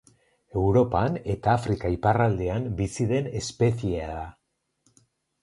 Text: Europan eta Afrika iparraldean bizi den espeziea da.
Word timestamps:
Europan 0.61 1.19
eta 1.33 1.51
Afrika 1.57 1.91
iparraldean 1.97 2.67
bizi 2.81 3.07
den 3.13 3.29
espeziea 3.43 4.11
da. 4.19 4.27